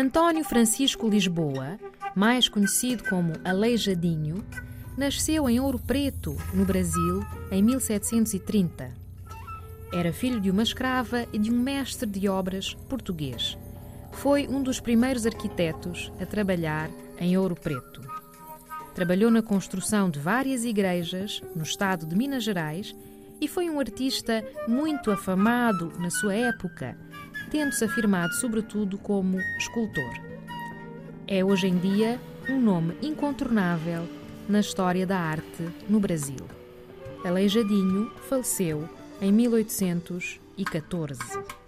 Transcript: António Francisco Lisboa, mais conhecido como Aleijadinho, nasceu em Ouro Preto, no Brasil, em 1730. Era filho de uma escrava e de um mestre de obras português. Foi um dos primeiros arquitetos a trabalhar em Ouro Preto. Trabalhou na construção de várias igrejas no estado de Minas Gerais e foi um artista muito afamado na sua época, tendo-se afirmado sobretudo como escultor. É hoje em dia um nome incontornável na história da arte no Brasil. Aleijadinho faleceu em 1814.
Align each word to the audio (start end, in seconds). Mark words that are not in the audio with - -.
António 0.00 0.42
Francisco 0.42 1.06
Lisboa, 1.06 1.78
mais 2.16 2.48
conhecido 2.48 3.04
como 3.04 3.34
Aleijadinho, 3.44 4.42
nasceu 4.96 5.46
em 5.46 5.60
Ouro 5.60 5.78
Preto, 5.78 6.34
no 6.54 6.64
Brasil, 6.64 7.22
em 7.50 7.62
1730. 7.62 8.92
Era 9.92 10.10
filho 10.10 10.40
de 10.40 10.50
uma 10.50 10.62
escrava 10.62 11.26
e 11.34 11.38
de 11.38 11.52
um 11.52 11.58
mestre 11.60 12.08
de 12.08 12.30
obras 12.30 12.72
português. 12.88 13.58
Foi 14.12 14.48
um 14.48 14.62
dos 14.62 14.80
primeiros 14.80 15.26
arquitetos 15.26 16.10
a 16.18 16.24
trabalhar 16.24 16.88
em 17.18 17.36
Ouro 17.36 17.54
Preto. 17.54 18.00
Trabalhou 18.94 19.30
na 19.30 19.42
construção 19.42 20.08
de 20.08 20.18
várias 20.18 20.64
igrejas 20.64 21.42
no 21.54 21.62
estado 21.62 22.06
de 22.06 22.16
Minas 22.16 22.42
Gerais 22.42 22.96
e 23.38 23.46
foi 23.46 23.68
um 23.68 23.78
artista 23.78 24.42
muito 24.66 25.10
afamado 25.10 25.92
na 25.98 26.08
sua 26.08 26.34
época, 26.34 26.96
tendo-se 27.50 27.84
afirmado 27.84 28.32
sobretudo 28.34 28.96
como 28.98 29.40
escultor. 29.58 30.12
É 31.26 31.44
hoje 31.44 31.66
em 31.66 31.76
dia 31.78 32.20
um 32.48 32.60
nome 32.60 32.96
incontornável 33.02 34.08
na 34.48 34.60
história 34.60 35.04
da 35.06 35.18
arte 35.18 35.68
no 35.88 36.00
Brasil. 36.00 36.46
Aleijadinho 37.24 38.10
faleceu 38.28 38.88
em 39.20 39.30
1814. 39.30 41.59